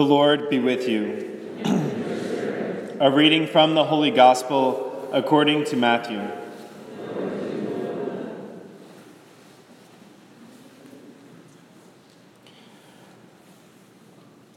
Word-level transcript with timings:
The 0.00 0.06
Lord 0.06 0.48
be 0.48 0.58
with 0.58 0.88
you. 0.88 1.60
A 3.00 3.10
reading 3.10 3.46
from 3.46 3.74
the 3.74 3.84
Holy 3.84 4.10
Gospel 4.10 5.10
according 5.12 5.64
to 5.66 5.76
Matthew. 5.76 6.26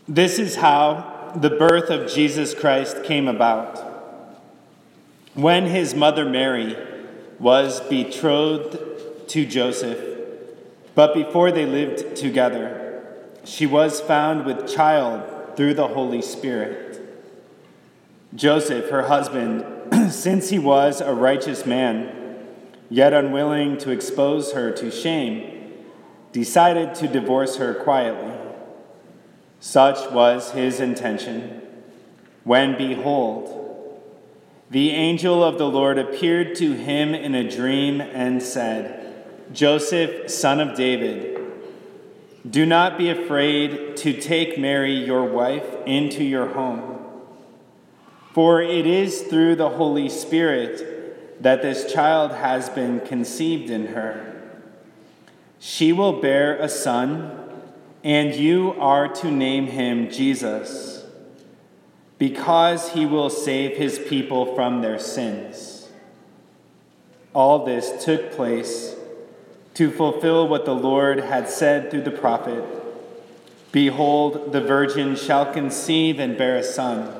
This 0.07 0.39
is 0.39 0.55
how 0.55 1.33
the 1.35 1.49
birth 1.49 1.89
of 1.89 2.09
Jesus 2.09 2.53
Christ 2.53 3.03
came 3.03 3.27
about. 3.27 3.79
When 5.33 5.65
his 5.65 5.93
mother 5.93 6.23
Mary 6.23 6.77
was 7.37 7.81
betrothed 7.81 9.27
to 9.27 9.45
Joseph, 9.45 9.99
but 10.95 11.13
before 11.13 11.51
they 11.51 11.65
lived 11.65 12.15
together, 12.15 12.79
she 13.43 13.65
was 13.65 13.99
found 13.99 14.45
with 14.45 14.73
child 14.73 15.31
through 15.55 15.73
the 15.73 15.87
Holy 15.87 16.21
Spirit. 16.21 16.99
Joseph, 18.35 18.89
her 18.89 19.03
husband, 19.03 19.63
since 20.11 20.49
he 20.49 20.59
was 20.59 21.01
a 21.01 21.13
righteous 21.13 21.65
man, 21.65 22.45
yet 22.89 23.13
unwilling 23.13 23.77
to 23.77 23.91
expose 23.91 24.53
her 24.53 24.71
to 24.71 24.89
shame, 24.89 25.73
decided 26.31 26.95
to 26.95 27.07
divorce 27.07 27.57
her 27.57 27.73
quietly. 27.73 28.33
Such 29.59 30.11
was 30.11 30.51
his 30.51 30.79
intention. 30.79 31.61
When, 32.43 32.77
behold, 32.77 33.63
the 34.69 34.89
angel 34.89 35.43
of 35.43 35.57
the 35.57 35.69
Lord 35.69 35.99
appeared 35.99 36.55
to 36.55 36.73
him 36.73 37.13
in 37.13 37.35
a 37.35 37.49
dream 37.49 38.01
and 38.01 38.41
said, 38.41 38.99
Joseph, 39.53 40.31
son 40.31 40.59
of 40.59 40.75
David, 40.75 41.32
do 42.49 42.65
not 42.65 42.97
be 42.97 43.09
afraid 43.09 43.95
to 43.97 44.13
take 44.13 44.57
Mary, 44.57 44.93
your 44.93 45.23
wife, 45.23 45.65
into 45.85 46.23
your 46.23 46.49
home. 46.49 46.99
For 48.33 48.61
it 48.61 48.85
is 48.85 49.21
through 49.23 49.55
the 49.55 49.69
Holy 49.69 50.09
Spirit 50.09 51.41
that 51.41 51.61
this 51.61 51.91
child 51.91 52.31
has 52.31 52.69
been 52.69 52.99
conceived 53.01 53.69
in 53.69 53.87
her. 53.87 54.41
She 55.59 55.93
will 55.93 56.19
bear 56.19 56.57
a 56.57 56.67
son 56.67 57.39
and 58.03 58.35
you 58.35 58.73
are 58.79 59.07
to 59.07 59.31
name 59.31 59.67
him 59.67 60.11
Jesus, 60.11 61.05
because 62.17 62.91
he 62.91 63.05
will 63.05 63.29
save 63.29 63.77
his 63.77 63.97
people 63.97 64.53
from 64.55 64.81
their 64.81 64.99
sins. 64.99 65.87
All 67.33 67.65
this 67.65 68.03
took 68.03 68.33
place 68.33 68.95
to 69.75 69.91
fulfill 69.91 70.47
what 70.47 70.65
the 70.65 70.75
Lord 70.75 71.19
had 71.19 71.49
said 71.49 71.89
through 71.89 72.03
the 72.03 72.11
prophet 72.11 72.63
Behold, 73.71 74.51
the 74.51 74.61
virgin 74.61 75.15
shall 75.15 75.51
conceive 75.51 76.19
and 76.19 76.37
bear 76.37 76.57
a 76.57 76.63
son, 76.63 77.11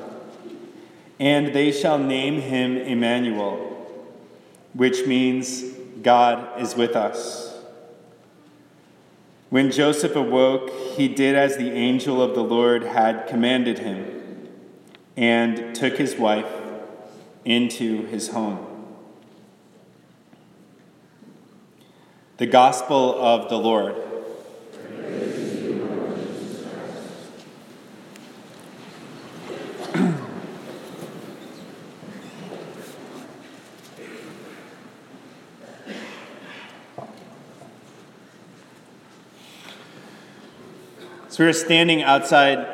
and 1.18 1.52
they 1.52 1.72
shall 1.72 1.98
name 1.98 2.40
him 2.40 2.76
Emmanuel, 2.76 3.58
which 4.72 5.04
means 5.04 5.64
God 6.02 6.60
is 6.60 6.76
with 6.76 6.94
us. 6.94 7.58
When 9.50 9.72
Joseph 9.72 10.14
awoke, 10.14 10.70
he 10.96 11.08
did 11.08 11.34
as 11.34 11.56
the 11.56 11.72
angel 11.72 12.22
of 12.22 12.36
the 12.36 12.42
Lord 12.44 12.84
had 12.84 13.26
commanded 13.26 13.80
him 13.80 14.50
and 15.16 15.74
took 15.74 15.96
his 15.96 16.14
wife 16.14 16.52
into 17.44 18.06
his 18.06 18.28
home. 18.28 18.73
The 22.36 22.46
Gospel 22.46 23.16
of 23.16 23.48
the 23.48 23.56
Lord. 23.56 23.94
So 41.28 41.42
we 41.42 41.46
were 41.48 41.52
standing 41.52 42.00
outside 42.02 42.64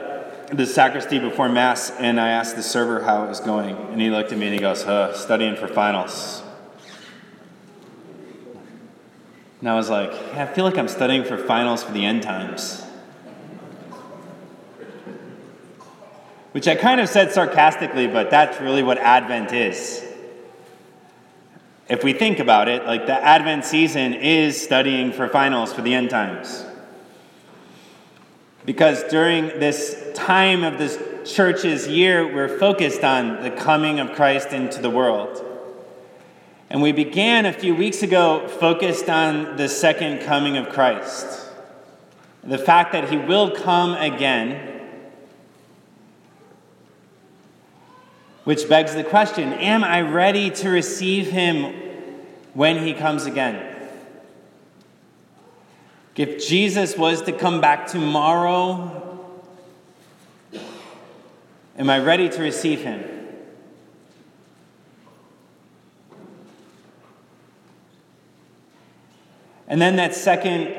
the 0.52 0.66
sacristy 0.66 1.18
before 1.18 1.48
Mass, 1.48 1.90
and 1.92 2.20
I 2.20 2.28
asked 2.28 2.56
the 2.56 2.62
server 2.62 3.02
how 3.02 3.24
it 3.24 3.28
was 3.28 3.40
going. 3.40 3.74
And 3.74 3.98
he 3.98 4.10
looked 4.10 4.32
at 4.32 4.38
me 4.38 4.48
and 4.48 4.54
he 4.54 4.60
goes, 4.60 4.82
huh, 4.82 5.14
studying 5.14 5.56
for 5.56 5.66
finals. 5.66 6.42
And 9.60 9.68
I 9.68 9.74
was 9.74 9.90
like, 9.90 10.10
yeah, 10.10 10.44
I 10.44 10.46
feel 10.46 10.64
like 10.64 10.78
I'm 10.78 10.88
studying 10.88 11.22
for 11.24 11.36
finals 11.36 11.82
for 11.82 11.92
the 11.92 12.04
end 12.04 12.22
times. 12.22 12.82
Which 16.52 16.66
I 16.66 16.74
kind 16.74 17.00
of 17.00 17.08
said 17.08 17.32
sarcastically, 17.32 18.06
but 18.06 18.30
that's 18.30 18.60
really 18.60 18.82
what 18.82 18.98
Advent 18.98 19.52
is. 19.52 20.04
If 21.88 22.02
we 22.02 22.12
think 22.12 22.38
about 22.38 22.68
it, 22.68 22.86
like 22.86 23.06
the 23.06 23.12
Advent 23.12 23.64
season 23.64 24.14
is 24.14 24.60
studying 24.60 25.12
for 25.12 25.28
finals 25.28 25.72
for 25.72 25.82
the 25.82 25.92
end 25.92 26.10
times. 26.10 26.64
Because 28.64 29.04
during 29.04 29.46
this 29.60 30.10
time 30.14 30.64
of 30.64 30.78
this 30.78 30.98
church's 31.30 31.86
year, 31.86 32.32
we're 32.32 32.58
focused 32.58 33.04
on 33.04 33.42
the 33.42 33.50
coming 33.50 34.00
of 34.00 34.12
Christ 34.12 34.52
into 34.52 34.80
the 34.80 34.90
world. 34.90 35.44
And 36.70 36.80
we 36.80 36.92
began 36.92 37.46
a 37.46 37.52
few 37.52 37.74
weeks 37.74 38.04
ago 38.04 38.46
focused 38.46 39.10
on 39.10 39.56
the 39.56 39.68
second 39.68 40.22
coming 40.22 40.56
of 40.56 40.68
Christ. 40.68 41.48
The 42.44 42.58
fact 42.58 42.92
that 42.92 43.10
he 43.10 43.16
will 43.16 43.50
come 43.50 43.94
again, 43.94 44.80
which 48.44 48.68
begs 48.68 48.94
the 48.94 49.02
question 49.02 49.52
Am 49.54 49.82
I 49.82 50.02
ready 50.02 50.48
to 50.50 50.70
receive 50.70 51.30
him 51.30 51.74
when 52.54 52.78
he 52.84 52.94
comes 52.94 53.26
again? 53.26 53.66
If 56.16 56.46
Jesus 56.46 56.98
was 56.98 57.22
to 57.22 57.32
come 57.32 57.62
back 57.62 57.86
tomorrow, 57.86 59.24
am 61.78 61.88
I 61.88 61.98
ready 61.98 62.28
to 62.28 62.42
receive 62.42 62.82
him? 62.82 63.19
And 69.70 69.80
then 69.80 69.96
that 69.96 70.16
second 70.16 70.74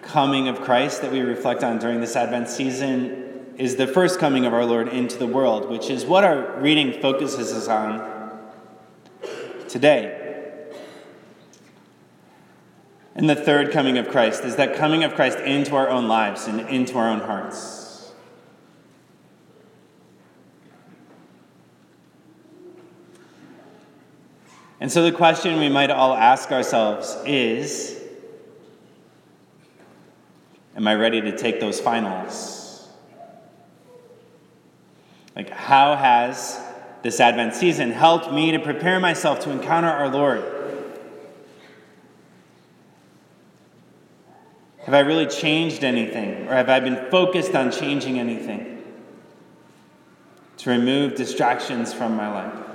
coming 0.00 0.48
of 0.48 0.62
Christ 0.62 1.02
that 1.02 1.12
we 1.12 1.20
reflect 1.20 1.62
on 1.62 1.78
during 1.78 2.00
this 2.00 2.16
Advent 2.16 2.48
season 2.48 3.54
is 3.58 3.76
the 3.76 3.86
first 3.86 4.18
coming 4.18 4.46
of 4.46 4.54
our 4.54 4.64
Lord 4.64 4.88
into 4.88 5.18
the 5.18 5.26
world, 5.26 5.68
which 5.68 5.90
is 5.90 6.06
what 6.06 6.24
our 6.24 6.58
reading 6.60 6.98
focuses 7.02 7.52
us 7.52 7.68
on 7.68 8.40
today. 9.68 10.16
And 13.14 13.28
the 13.28 13.36
third 13.36 13.70
coming 13.70 13.98
of 13.98 14.08
Christ 14.08 14.44
is 14.44 14.56
that 14.56 14.76
coming 14.76 15.04
of 15.04 15.14
Christ 15.14 15.38
into 15.40 15.76
our 15.76 15.90
own 15.90 16.08
lives 16.08 16.46
and 16.46 16.60
into 16.70 16.96
our 16.96 17.10
own 17.10 17.20
hearts. 17.20 17.89
And 24.80 24.90
so 24.90 25.02
the 25.02 25.12
question 25.12 25.58
we 25.58 25.68
might 25.68 25.90
all 25.90 26.14
ask 26.14 26.50
ourselves 26.50 27.16
is 27.26 27.98
Am 30.74 30.88
I 30.88 30.94
ready 30.94 31.20
to 31.20 31.36
take 31.36 31.60
those 31.60 31.78
finals? 31.78 32.88
Like, 35.36 35.50
how 35.50 35.94
has 35.94 36.58
this 37.02 37.20
Advent 37.20 37.54
season 37.54 37.90
helped 37.90 38.32
me 38.32 38.52
to 38.52 38.58
prepare 38.58 38.98
myself 38.98 39.40
to 39.40 39.50
encounter 39.50 39.88
our 39.88 40.08
Lord? 40.08 40.42
Have 44.84 44.94
I 44.94 45.00
really 45.00 45.26
changed 45.26 45.84
anything? 45.84 46.48
Or 46.48 46.54
have 46.54 46.70
I 46.70 46.80
been 46.80 47.10
focused 47.10 47.54
on 47.54 47.70
changing 47.70 48.18
anything? 48.18 48.82
To 50.58 50.70
remove 50.70 51.14
distractions 51.14 51.92
from 51.92 52.16
my 52.16 52.30
life. 52.32 52.69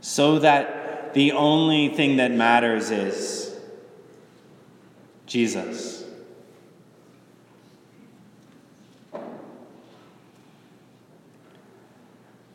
So 0.00 0.38
that 0.38 1.12
the 1.14 1.32
only 1.32 1.88
thing 1.88 2.16
that 2.16 2.30
matters 2.30 2.90
is 2.90 3.54
Jesus. 5.26 6.04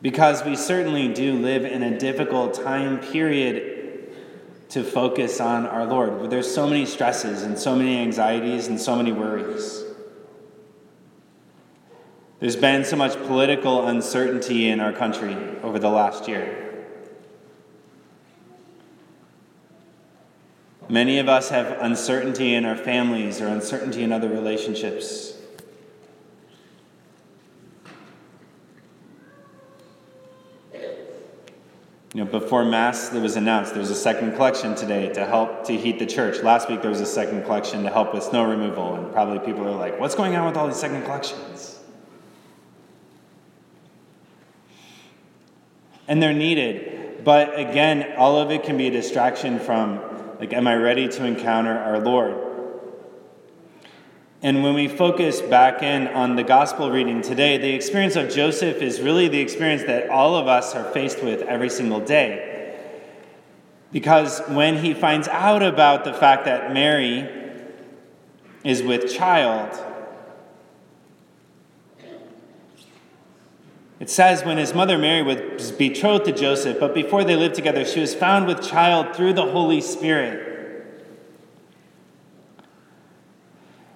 Because 0.02 0.44
we 0.44 0.56
certainly 0.56 1.12
do 1.12 1.34
live 1.34 1.64
in 1.64 1.82
a 1.82 1.98
difficult 1.98 2.54
time 2.54 3.00
period 3.00 3.74
to 4.68 4.82
focus 4.82 5.40
on 5.40 5.66
our 5.66 5.84
Lord. 5.84 6.30
There's 6.30 6.52
so 6.52 6.66
many 6.66 6.86
stresses 6.86 7.42
and 7.42 7.58
so 7.58 7.74
many 7.74 7.98
anxieties 7.98 8.66
and 8.66 8.80
so 8.80 8.96
many 8.96 9.12
worries. 9.12 9.84
There's 12.40 12.56
been 12.56 12.84
so 12.84 12.96
much 12.96 13.16
political 13.26 13.86
uncertainty 13.86 14.68
in 14.68 14.80
our 14.80 14.92
country 14.92 15.34
over 15.62 15.78
the 15.78 15.88
last 15.88 16.28
year. 16.28 16.65
Many 20.88 21.18
of 21.18 21.28
us 21.28 21.48
have 21.48 21.78
uncertainty 21.80 22.54
in 22.54 22.64
our 22.64 22.76
families 22.76 23.40
or 23.40 23.48
uncertainty 23.48 24.02
in 24.02 24.12
other 24.12 24.28
relationships. 24.28 25.36
You 32.14 32.24
know, 32.24 32.30
before 32.30 32.64
Mass, 32.64 33.10
there 33.10 33.20
was 33.20 33.36
announced 33.36 33.72
there 33.72 33.80
was 33.80 33.90
a 33.90 33.94
second 33.94 34.36
collection 34.36 34.74
today 34.74 35.12
to 35.12 35.26
help 35.26 35.66
to 35.66 35.76
heat 35.76 35.98
the 35.98 36.06
church. 36.06 36.42
Last 36.42 36.70
week, 36.70 36.80
there 36.80 36.90
was 36.90 37.02
a 37.02 37.06
second 37.06 37.42
collection 37.44 37.82
to 37.82 37.90
help 37.90 38.14
with 38.14 38.22
snow 38.22 38.44
removal, 38.44 38.94
and 38.94 39.12
probably 39.12 39.38
people 39.40 39.68
are 39.68 39.76
like, 39.76 40.00
what's 40.00 40.14
going 40.14 40.34
on 40.34 40.46
with 40.46 40.56
all 40.56 40.66
these 40.66 40.78
second 40.78 41.02
collections? 41.02 41.78
And 46.08 46.22
they're 46.22 46.32
needed. 46.32 47.22
But 47.22 47.58
again, 47.58 48.14
all 48.16 48.38
of 48.38 48.50
it 48.50 48.62
can 48.62 48.78
be 48.78 48.86
a 48.86 48.90
distraction 48.90 49.58
from, 49.58 50.00
like, 50.38 50.52
am 50.52 50.66
I 50.66 50.74
ready 50.76 51.08
to 51.08 51.24
encounter 51.24 51.76
our 51.76 51.98
Lord? 51.98 52.36
And 54.42 54.62
when 54.62 54.74
we 54.74 54.86
focus 54.86 55.40
back 55.40 55.82
in 55.82 56.08
on 56.08 56.36
the 56.36 56.44
gospel 56.44 56.90
reading 56.90 57.22
today, 57.22 57.56
the 57.56 57.72
experience 57.72 58.16
of 58.16 58.30
Joseph 58.30 58.82
is 58.82 59.00
really 59.00 59.28
the 59.28 59.40
experience 59.40 59.82
that 59.84 60.10
all 60.10 60.36
of 60.36 60.46
us 60.46 60.74
are 60.74 60.84
faced 60.92 61.22
with 61.22 61.42
every 61.42 61.70
single 61.70 62.00
day. 62.00 62.78
Because 63.92 64.40
when 64.48 64.76
he 64.84 64.92
finds 64.92 65.26
out 65.28 65.62
about 65.62 66.04
the 66.04 66.12
fact 66.12 66.44
that 66.44 66.72
Mary 66.72 67.28
is 68.62 68.82
with 68.82 69.12
child, 69.12 69.72
it 73.98 74.10
says 74.10 74.44
when 74.44 74.58
his 74.58 74.74
mother 74.74 74.98
Mary 74.98 75.22
was 75.22 75.72
betrothed 75.72 76.26
to 76.26 76.32
Joseph, 76.32 76.78
but 76.78 76.94
before 76.94 77.24
they 77.24 77.34
lived 77.34 77.54
together, 77.54 77.84
she 77.84 78.00
was 78.00 78.14
found 78.14 78.46
with 78.46 78.62
child 78.62 79.16
through 79.16 79.32
the 79.32 79.46
Holy 79.46 79.80
Spirit. 79.80 80.54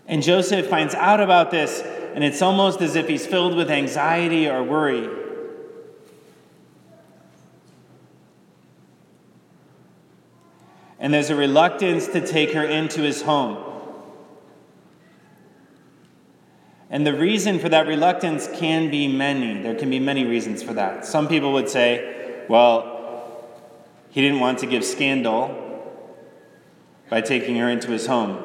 And 0.06 0.22
Joseph 0.22 0.66
finds 0.66 0.94
out 0.94 1.20
about 1.20 1.50
this, 1.50 1.82
and 2.14 2.24
it's 2.24 2.42
almost 2.42 2.80
as 2.80 2.96
if 2.96 3.08
he's 3.08 3.26
filled 3.26 3.54
with 3.54 3.70
anxiety 3.70 4.48
or 4.48 4.62
worry. 4.62 5.08
And 10.98 11.14
there's 11.14 11.30
a 11.30 11.36
reluctance 11.36 12.08
to 12.08 12.26
take 12.26 12.52
her 12.52 12.64
into 12.64 13.02
his 13.02 13.22
home. 13.22 13.69
And 16.90 17.06
the 17.06 17.14
reason 17.14 17.60
for 17.60 17.68
that 17.68 17.86
reluctance 17.86 18.48
can 18.52 18.90
be 18.90 19.06
many. 19.06 19.62
There 19.62 19.76
can 19.76 19.88
be 19.90 20.00
many 20.00 20.26
reasons 20.26 20.60
for 20.60 20.74
that. 20.74 21.06
Some 21.06 21.28
people 21.28 21.52
would 21.52 21.68
say, 21.68 22.44
well, 22.48 23.46
he 24.10 24.20
didn't 24.20 24.40
want 24.40 24.58
to 24.58 24.66
give 24.66 24.84
scandal 24.84 25.56
by 27.08 27.20
taking 27.20 27.56
her 27.56 27.68
into 27.68 27.92
his 27.92 28.06
home. 28.06 28.38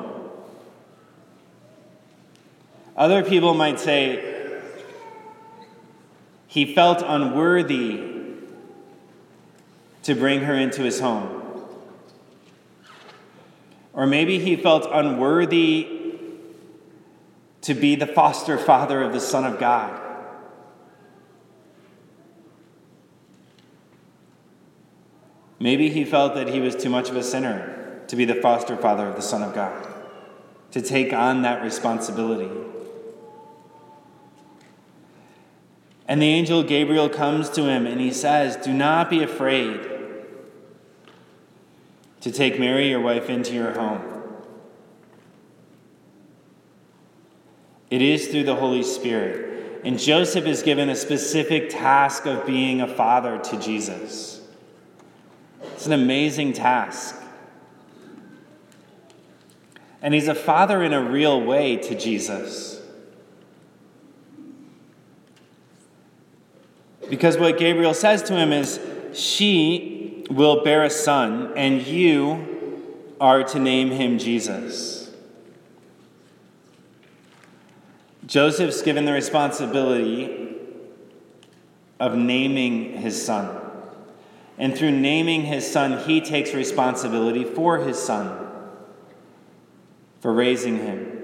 Other 2.95 3.23
people 3.23 3.55
might 3.55 3.79
say 3.79 4.61
he 6.47 6.73
felt 6.73 7.03
unworthy 7.05 8.13
to 10.03 10.15
bring 10.15 10.41
her 10.41 10.53
into 10.53 10.83
his 10.83 10.99
home. 10.99 11.41
Or 13.91 14.05
maybe 14.05 14.37
he 14.37 14.55
felt 14.55 14.87
unworthy 14.91 15.94
to 17.65 17.73
be 17.73 17.95
the 17.95 18.05
foster 18.05 18.59
father 18.59 19.01
of 19.01 19.11
the 19.11 19.19
Son 19.19 19.43
of 19.43 19.59
God. 19.59 19.99
Maybe 25.59 25.89
he 25.89 26.05
felt 26.05 26.35
that 26.35 26.47
he 26.47 26.59
was 26.59 26.75
too 26.75 26.91
much 26.91 27.09
of 27.09 27.15
a 27.15 27.23
sinner 27.23 28.03
to 28.07 28.15
be 28.15 28.23
the 28.23 28.35
foster 28.35 28.77
father 28.77 29.07
of 29.07 29.15
the 29.15 29.23
Son 29.23 29.41
of 29.41 29.55
God, 29.55 29.83
to 30.73 30.81
take 30.81 31.11
on 31.11 31.41
that 31.41 31.63
responsibility. 31.63 32.51
And 36.07 36.21
the 36.21 36.27
angel 36.27 36.61
Gabriel 36.61 37.09
comes 37.09 37.49
to 37.49 37.63
him 37.63 37.87
and 37.87 37.99
he 37.99 38.13
says, 38.13 38.63
Do 38.63 38.73
not 38.73 39.09
be 39.09 39.23
afraid 39.23 39.81
to 42.21 42.31
take 42.31 42.59
Mary, 42.59 42.91
your 42.91 43.01
wife, 43.01 43.27
into 43.27 43.55
your 43.55 43.71
home. 43.71 44.14
It 47.89 48.01
is 48.01 48.27
through 48.27 48.43
the 48.43 48.55
Holy 48.55 48.83
Spirit. 48.83 49.81
And 49.83 49.99
Joseph 49.99 50.45
is 50.45 50.63
given 50.63 50.89
a 50.89 50.95
specific 50.95 51.69
task 51.69 52.25
of 52.25 52.45
being 52.45 52.81
a 52.81 52.87
father 52.87 53.37
to 53.37 53.59
Jesus. 53.59 54.41
It's 55.61 55.85
an 55.85 55.93
amazing 55.93 56.53
task. 56.53 57.15
And 60.01 60.13
he's 60.13 60.27
a 60.27 60.35
father 60.35 60.83
in 60.83 60.93
a 60.93 61.01
real 61.01 61.41
way 61.41 61.77
to 61.77 61.97
Jesus. 61.97 62.81
Because 67.09 67.37
what 67.37 67.57
Gabriel 67.57 67.93
says 67.93 68.23
to 68.23 68.33
him 68.33 68.51
is, 68.51 68.79
She 69.13 70.25
will 70.29 70.63
bear 70.63 70.83
a 70.83 70.89
son, 70.89 71.53
and 71.55 71.85
you 71.85 72.75
are 73.21 73.43
to 73.43 73.59
name 73.59 73.91
him 73.91 74.17
Jesus. 74.17 74.94
Joseph's 78.25 78.81
given 78.81 79.05
the 79.05 79.11
responsibility 79.11 80.55
of 81.99 82.15
naming 82.15 82.93
his 82.93 83.23
son. 83.23 83.61
And 84.57 84.75
through 84.77 84.91
naming 84.91 85.41
his 85.41 85.69
son, 85.69 86.07
he 86.07 86.21
takes 86.21 86.53
responsibility 86.53 87.43
for 87.43 87.79
his 87.79 87.99
son, 87.99 88.47
for 90.21 90.33
raising 90.33 90.77
him, 90.77 91.23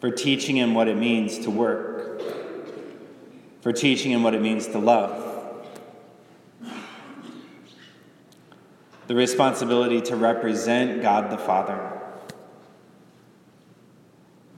for 0.00 0.10
teaching 0.10 0.56
him 0.56 0.74
what 0.74 0.88
it 0.88 0.96
means 0.96 1.38
to 1.40 1.50
work 1.50 1.98
for 3.60 3.72
teaching 3.72 4.12
him 4.12 4.22
what 4.22 4.34
it 4.34 4.40
means 4.40 4.66
to 4.68 4.78
love. 4.78 5.24
The 9.08 9.14
responsibility 9.14 10.00
to 10.02 10.16
represent 10.16 11.02
God 11.02 11.30
the 11.30 11.38
Father 11.38 11.97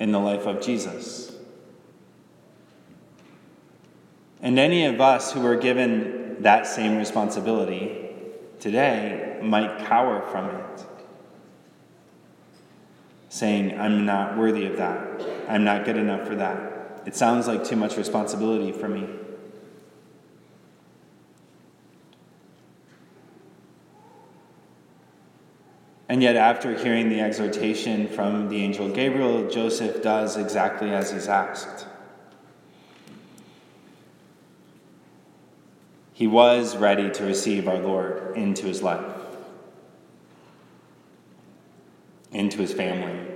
in 0.01 0.11
the 0.11 0.19
life 0.19 0.47
of 0.47 0.61
Jesus. 0.61 1.33
And 4.43 4.59
any 4.59 4.87
of 4.87 5.01
us 5.01 5.33
who 5.33 5.47
are 5.47 5.57
given 5.57 6.43
that 6.43 6.67
same 6.67 6.97
responsibility 6.97 8.09
today 8.59 9.39
might 9.43 9.87
cower 9.87 10.23
from 10.31 10.47
it, 10.47 10.87
saying, 13.29 13.79
I'm 13.79 14.07
not 14.07 14.39
worthy 14.39 14.65
of 14.65 14.79
that. 14.79 15.23
I'm 15.49 15.65
not 15.65 15.85
good 15.85 15.99
enough 15.99 16.27
for 16.27 16.35
that. 16.37 17.03
It 17.07 17.15
sounds 17.15 17.47
like 17.47 17.65
too 17.65 17.77
much 17.77 17.97
responsibility 17.97 18.73
for 18.73 18.89
me. 18.89 19.07
And 26.11 26.25
yet, 26.25 26.35
after 26.35 26.77
hearing 26.77 27.09
the 27.09 27.21
exhortation 27.21 28.09
from 28.09 28.49
the 28.49 28.65
angel 28.65 28.89
Gabriel, 28.89 29.49
Joseph 29.49 30.03
does 30.03 30.37
exactly 30.37 30.91
as 30.91 31.13
he's 31.13 31.29
asked. 31.29 31.87
He 36.13 36.27
was 36.27 36.77
ready 36.77 37.11
to 37.11 37.25
receive 37.25 37.69
our 37.69 37.79
Lord 37.79 38.37
into 38.37 38.67
his 38.67 38.83
life, 38.83 39.07
into 42.33 42.59
his 42.59 42.73
family. 42.73 43.29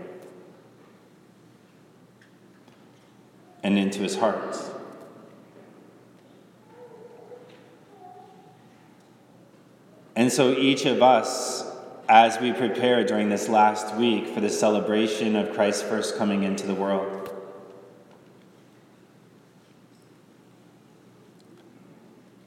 and 3.62 3.78
into 3.78 4.00
his 4.00 4.16
heart. 4.16 4.58
And 10.14 10.30
so 10.30 10.52
each 10.52 10.84
of 10.84 11.02
us, 11.02 11.73
as 12.08 12.38
we 12.38 12.52
prepare 12.52 13.04
during 13.04 13.28
this 13.28 13.48
last 13.48 13.94
week 13.94 14.28
for 14.28 14.40
the 14.40 14.50
celebration 14.50 15.36
of 15.36 15.54
Christ's 15.54 15.82
first 15.82 16.16
coming 16.16 16.42
into 16.42 16.66
the 16.66 16.74
world, 16.74 17.24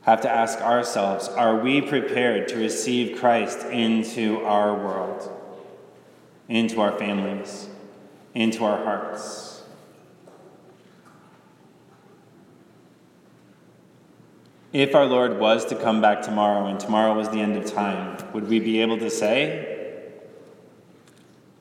have 0.02 0.22
to 0.22 0.30
ask 0.30 0.60
ourselves 0.62 1.28
are 1.28 1.58
we 1.58 1.82
prepared 1.82 2.48
to 2.48 2.58
receive 2.58 3.20
Christ 3.20 3.66
into 3.66 4.38
our 4.46 4.74
world, 4.74 5.30
into 6.48 6.80
our 6.80 6.98
families, 6.98 7.68
into 8.34 8.64
our 8.64 8.84
hearts? 8.84 9.57
If 14.78 14.94
our 14.94 15.08
Lord 15.08 15.40
was 15.40 15.66
to 15.66 15.76
come 15.76 16.02
back 16.02 16.22
tomorrow 16.22 16.68
and 16.68 16.80
tomorrow 16.80 17.16
was 17.16 17.30
the 17.30 17.42
end 17.42 17.58
of 17.58 17.66
time, 17.66 18.16
would 18.32 18.48
we 18.48 18.60
be 18.60 18.80
able 18.84 19.00
to 19.00 19.10
say, 19.10 20.12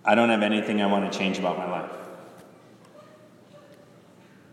I 0.04 0.14
don't 0.14 0.28
have 0.28 0.42
anything 0.42 0.82
I 0.82 0.87
want 0.87 1.11
to 1.11 1.18
change 1.18 1.38
about 1.38 1.56
my 1.56 1.64
life? 1.66 1.90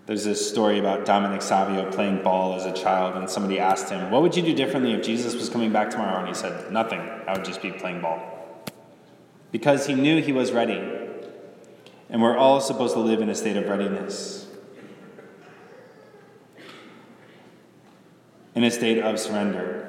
There's 0.06 0.24
this 0.24 0.50
story 0.50 0.80
about 0.80 1.04
Dominic 1.04 1.42
Savio 1.42 1.92
playing 1.92 2.24
ball 2.24 2.56
as 2.56 2.66
a 2.66 2.72
child, 2.72 3.18
and 3.18 3.30
somebody 3.30 3.60
asked 3.60 3.90
him, 3.90 4.10
What 4.10 4.22
would 4.22 4.34
you 4.34 4.42
do 4.42 4.56
differently 4.56 4.94
if 4.94 5.04
Jesus 5.04 5.36
was 5.36 5.50
coming 5.50 5.74
back 5.74 5.90
tomorrow? 5.90 6.20
And 6.20 6.30
he 6.30 6.34
said, 6.34 6.72
Nothing. 6.72 7.02
I 7.02 7.34
would 7.34 7.44
just 7.44 7.62
be 7.62 7.72
playing 7.72 8.00
ball. 8.00 8.22
because 9.52 9.88
he 9.88 9.94
knew 9.94 10.22
he 10.22 10.32
was 10.32 10.54
ready. 10.54 10.82
And 12.10 12.22
we're 12.22 12.38
all 12.38 12.62
supposed 12.62 12.94
to 12.94 13.02
live 13.02 13.20
in 13.20 13.28
a 13.28 13.36
state 13.36 13.58
of 13.58 13.68
readiness, 13.68 14.43
in 18.56 18.64
a 18.64 18.72
state 18.72 19.00
of 19.00 19.20
surrender. 19.20 19.80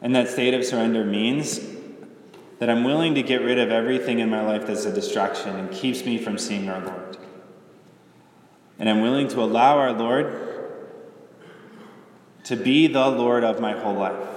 And 0.00 0.14
that 0.14 0.28
state 0.28 0.54
of 0.54 0.64
surrender 0.64 1.04
means 1.04 1.60
that 2.58 2.70
I'm 2.70 2.84
willing 2.84 3.14
to 3.14 3.22
get 3.22 3.42
rid 3.42 3.58
of 3.58 3.70
everything 3.70 4.18
in 4.18 4.30
my 4.30 4.40
life 4.40 4.66
that's 4.66 4.84
a 4.84 4.92
distraction 4.92 5.56
and 5.56 5.70
keeps 5.70 6.04
me 6.04 6.16
from 6.16 6.38
seeing 6.38 6.68
our 6.68 6.80
Lord. 6.80 7.18
And 8.78 8.88
I'm 8.88 9.00
willing 9.00 9.28
to 9.28 9.42
allow 9.42 9.78
our 9.78 9.92
Lord 9.92 10.42
to 12.44 12.56
be 12.56 12.86
the 12.86 13.08
Lord 13.08 13.42
of 13.42 13.60
my 13.60 13.72
whole 13.72 13.94
life. 13.94 14.35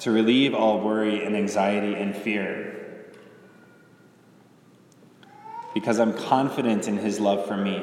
To 0.00 0.10
relieve 0.10 0.54
all 0.54 0.80
worry 0.80 1.24
and 1.24 1.36
anxiety 1.36 1.94
and 1.94 2.16
fear. 2.16 3.06
Because 5.74 5.98
I'm 5.98 6.14
confident 6.14 6.88
in 6.88 6.98
his 6.98 7.20
love 7.20 7.46
for 7.46 7.56
me. 7.56 7.82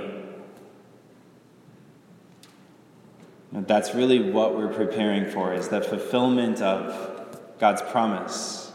That's 3.52 3.96
really 3.96 4.32
what 4.32 4.56
we're 4.56 4.74
preparing 4.74 5.26
for 5.26 5.54
is 5.54 5.70
the 5.70 5.82
fulfillment 5.82 6.62
of 6.62 7.40
God's 7.60 7.82
promise 7.82 8.72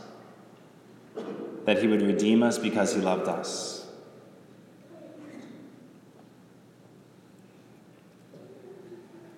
that 1.64 1.80
he 1.80 1.86
would 1.86 2.02
redeem 2.02 2.42
us 2.42 2.58
because 2.58 2.94
he 2.94 3.00
loved 3.00 3.28
us. 3.28 3.86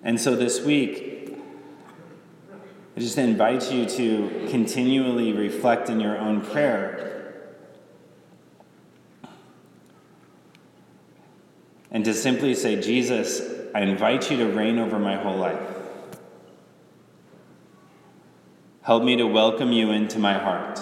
And 0.03 0.19
so 0.19 0.35
this 0.35 0.61
week, 0.61 1.14
I 2.95 3.01
just 3.01 3.17
invite 3.17 3.73
you 3.73 3.85
to 3.85 4.47
continually 4.49 5.33
reflect 5.33 5.89
in 5.89 5.99
your 5.99 6.17
own 6.17 6.39
prayer 6.39 7.51
and 11.91 12.05
to 12.05 12.13
simply 12.13 12.55
say, 12.55 12.79
Jesus, 12.79 13.41
I 13.73 13.81
invite 13.81 14.31
you 14.31 14.37
to 14.37 14.45
reign 14.45 14.79
over 14.79 14.97
my 14.97 15.17
whole 15.17 15.35
life. 15.35 15.59
Help 18.81 19.03
me 19.03 19.17
to 19.17 19.27
welcome 19.27 19.73
you 19.73 19.91
into 19.91 20.17
my 20.17 20.37
heart. 20.37 20.79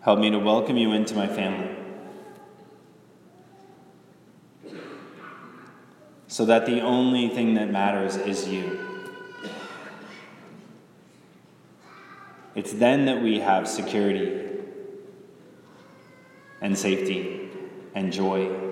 Help 0.00 0.18
me 0.18 0.30
to 0.30 0.40
welcome 0.40 0.76
you 0.76 0.92
into 0.92 1.14
my 1.14 1.28
family. 1.28 1.76
So 6.26 6.44
that 6.46 6.66
the 6.66 6.80
only 6.80 7.28
thing 7.28 7.54
that 7.54 7.70
matters 7.70 8.16
is 8.16 8.48
you. 8.48 8.91
It's 12.62 12.72
then 12.72 13.06
that 13.06 13.20
we 13.20 13.40
have 13.40 13.66
security 13.66 14.40
and 16.60 16.78
safety 16.78 17.50
and 17.92 18.12
joy 18.12 18.62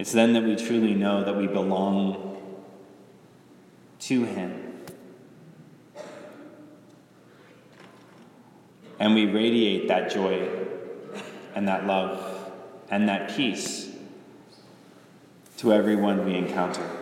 it's 0.00 0.12
then 0.12 0.32
that 0.32 0.44
we 0.44 0.56
truly 0.56 0.94
know 0.94 1.22
that 1.24 1.36
we 1.36 1.46
belong 1.46 2.38
to 3.98 4.24
Him. 4.24 4.78
And 8.98 9.14
we 9.14 9.26
radiate 9.26 9.88
that 9.88 10.10
joy 10.10 10.48
and 11.54 11.68
that 11.68 11.84
love 11.84 12.50
and 12.90 13.10
that 13.10 13.36
peace 13.36 13.90
to 15.58 15.70
everyone 15.70 16.24
we 16.24 16.34
encounter. 16.34 16.99